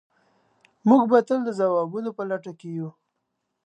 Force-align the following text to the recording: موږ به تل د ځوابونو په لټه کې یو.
موږ 0.87 1.03
به 1.11 1.19
تل 1.27 1.39
د 1.45 1.49
ځوابونو 1.59 2.09
په 2.17 2.23
لټه 2.29 2.51
کې 2.59 2.69
یو. 2.77 2.89